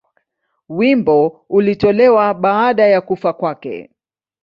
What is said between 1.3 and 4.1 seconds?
ulitolewa baada ya kufa kwake.